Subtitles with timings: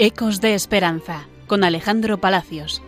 [0.00, 2.84] Ecos de Esperanza con Alejandro Palacios.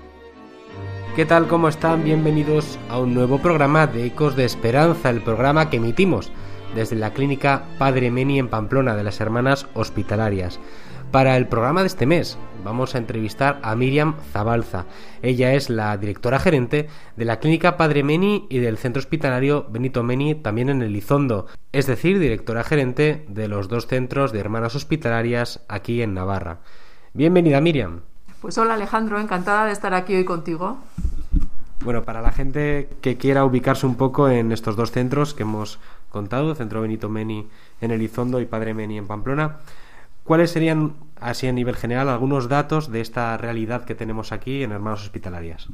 [1.16, 1.48] ¿Qué tal?
[1.48, 2.04] ¿Cómo están?
[2.04, 6.30] Bienvenidos a un nuevo programa de Ecos de Esperanza, el programa que emitimos
[6.76, 10.60] desde la clínica Padre Meni en Pamplona de las Hermanas Hospitalarias.
[11.10, 14.86] Para el programa de este mes vamos a entrevistar a Miriam Zabalza.
[15.20, 16.86] Ella es la directora gerente
[17.16, 21.88] de la clínica Padre Meni y del centro hospitalario Benito Meni también en Elizondo, es
[21.88, 26.60] decir, directora gerente de los dos centros de hermanas hospitalarias aquí en Navarra.
[27.12, 28.02] Bienvenida Miriam.
[28.40, 30.78] Pues hola Alejandro, encantada de estar aquí hoy contigo.
[31.84, 35.80] Bueno, para la gente que quiera ubicarse un poco en estos dos centros que hemos
[36.08, 37.48] contado, Centro Benito Meni
[37.80, 39.56] en Elizondo y Padre Meni en Pamplona,
[40.22, 44.70] ¿cuáles serían, así a nivel general, algunos datos de esta realidad que tenemos aquí en
[44.70, 45.68] Hermanos Hospitalarias?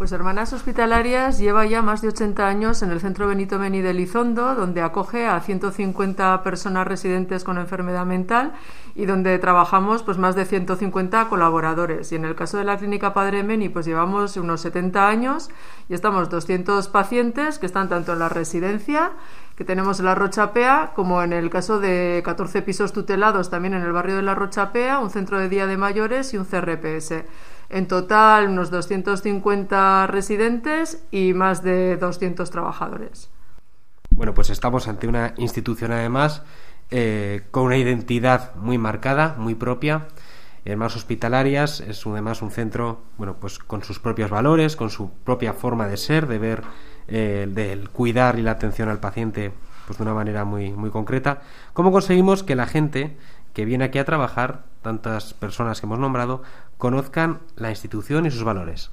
[0.00, 3.90] Pues Hermanas Hospitalarias lleva ya más de 80 años en el Centro Benito Meni de
[3.90, 8.54] Elizondo, donde acoge a 150 personas residentes con enfermedad mental
[8.94, 12.12] y donde trabajamos pues más de 150 colaboradores.
[12.12, 15.50] Y en el caso de la Clínica Padre Meni, pues llevamos unos 70 años
[15.90, 19.10] y estamos 200 pacientes que están tanto en la residencia
[19.54, 23.82] que tenemos en la Rochapea, como en el caso de 14 pisos tutelados también en
[23.82, 27.12] el barrio de la Rochapea, un centro de día de mayores y un CRPS.
[27.70, 33.30] En total, unos 250 residentes y más de 200 trabajadores.
[34.10, 36.42] Bueno, pues estamos ante una institución además
[36.90, 40.08] eh, con una identidad muy marcada, muy propia.
[40.64, 45.52] Hermanos Hospitalarias es además un centro, bueno, pues con sus propios valores, con su propia
[45.52, 46.62] forma de ser, de ver,
[47.06, 49.52] eh, del cuidar y la atención al paciente,
[49.86, 51.42] pues de una manera muy, muy concreta.
[51.72, 53.16] ¿Cómo conseguimos que la gente
[53.52, 56.42] que viene aquí a trabajar, tantas personas que hemos nombrado,
[56.78, 58.90] conozcan la institución y sus valores.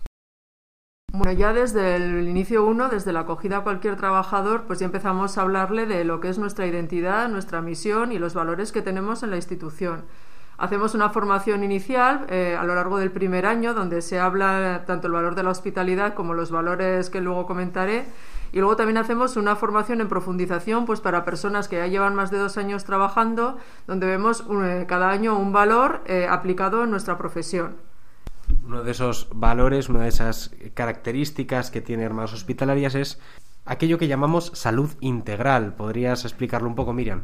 [1.13, 5.37] Bueno, ya desde el inicio uno, desde la acogida a cualquier trabajador, pues ya empezamos
[5.37, 9.23] a hablarle de lo que es nuestra identidad, nuestra misión y los valores que tenemos
[9.23, 10.03] en la institución.
[10.57, 15.07] Hacemos una formación inicial eh, a lo largo del primer año donde se habla tanto
[15.07, 18.05] el valor de la hospitalidad como los valores que luego comentaré
[18.51, 22.31] y luego también hacemos una formación en profundización pues para personas que ya llevan más
[22.31, 27.17] de dos años trabajando, donde vemos eh, cada año un valor eh, aplicado en nuestra
[27.17, 27.77] profesión.
[28.65, 33.19] Uno de esos valores, una de esas características que tiene Hermanos Hospitalarias es
[33.65, 35.73] aquello que llamamos salud integral.
[35.73, 37.23] ¿Podrías explicarlo un poco, Miriam?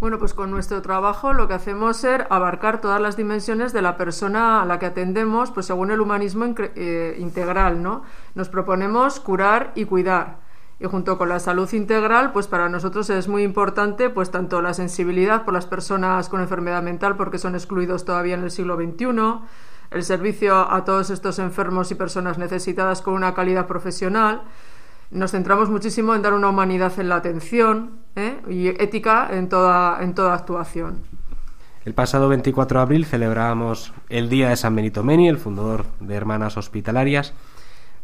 [0.00, 3.98] Bueno, pues con nuestro trabajo lo que hacemos es abarcar todas las dimensiones de la
[3.98, 8.02] persona a la que atendemos, pues según el humanismo eh, integral, ¿no?
[8.34, 10.38] Nos proponemos curar y cuidar.
[10.78, 14.72] Y junto con la salud integral, pues para nosotros es muy importante, pues tanto la
[14.72, 19.06] sensibilidad por las personas con enfermedad mental, porque son excluidos todavía en el siglo XXI,
[19.90, 24.44] el servicio a todos estos enfermos y personas necesitadas con una calidad profesional,
[25.10, 28.40] nos centramos muchísimo en dar una humanidad en la atención ¿eh?
[28.48, 31.02] y ética en toda, en toda actuación.
[31.84, 36.14] El pasado 24 de abril celebrábamos el Día de San Benito Meni, el fundador de
[36.14, 37.32] Hermanas Hospitalarias.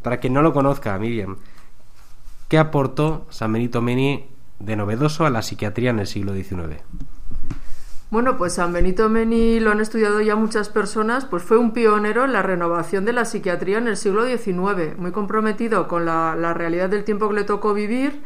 [0.03, 1.37] Para quien no lo conozca, Miriam,
[2.49, 4.29] ¿qué aportó San Benito Meni
[4.59, 6.83] de novedoso a la psiquiatría en el siglo XIX?
[8.09, 12.25] Bueno, pues San Benito Meni lo han estudiado ya muchas personas, pues fue un pionero
[12.25, 16.55] en la renovación de la psiquiatría en el siglo XIX, muy comprometido con la, la
[16.55, 18.23] realidad del tiempo que le tocó vivir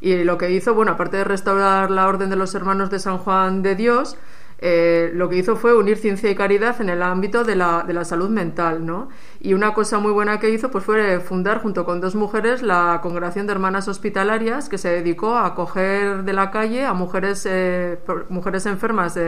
[0.00, 3.18] y lo que hizo, bueno, aparte de restaurar la Orden de los Hermanos de San
[3.18, 4.16] Juan de Dios,
[4.58, 7.92] eh, lo que hizo fue unir ciencia y caridad en el ámbito de la, de
[7.92, 9.08] la, salud mental, ¿no?
[9.44, 13.00] Y una cosa muy buena que hizo pues fue fundar junto con dos mujeres la
[13.02, 17.98] Congregación de Hermanas Hospitalarias que se dedicó a acoger de la calle a mujeres, eh,
[18.30, 19.18] mujeres enfermas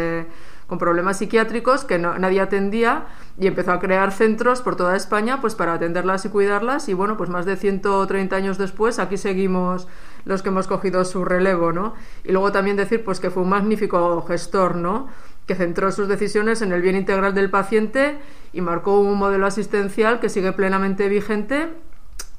[0.66, 3.04] con problemas psiquiátricos que nadie atendía
[3.38, 7.18] y empezó a crear centros por toda España pues para atenderlas y cuidarlas y bueno,
[7.18, 9.86] pues más de 130 años después aquí seguimos
[10.24, 11.92] los que hemos cogido su relevo, ¿no?
[12.24, 15.08] Y luego también decir pues que fue un magnífico gestor, ¿no?
[15.46, 18.18] que centró sus decisiones en el bien integral del paciente
[18.56, 21.68] y marcó un modelo asistencial que sigue plenamente vigente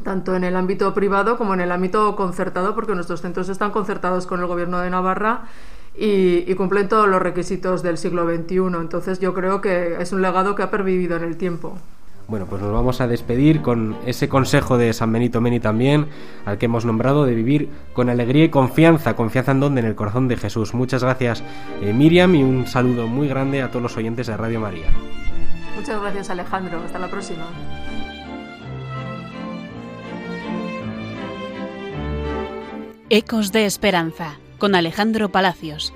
[0.03, 4.27] tanto en el ámbito privado como en el ámbito concertado, porque nuestros centros están concertados
[4.27, 5.45] con el Gobierno de Navarra
[5.95, 8.57] y, cumplen todos los requisitos del siglo XXI.
[8.79, 11.77] Entonces yo creo que es un legado que ha pervivido en el tiempo.
[12.27, 16.07] Bueno, pues nos vamos a despedir con ese consejo de San Benito Meni también,
[16.45, 19.15] al que hemos nombrado, de vivir con alegría y confianza.
[19.15, 19.79] ¿Confianza en dónde?
[19.79, 20.73] En el corazón de Jesús.
[20.73, 21.41] Muchas gracias,
[21.81, 24.87] eh, Miriam, y un saludo muy grande a todos los oyentes de Radio María.
[25.77, 26.81] Muchas gracias, Alejandro.
[26.83, 27.45] Hasta la próxima.
[33.11, 35.93] Ecos de Esperanza, con Alejandro Palacios.